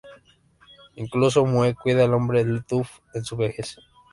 [0.95, 3.77] Incluso Moe cuida del Hombre Duff en su vejez.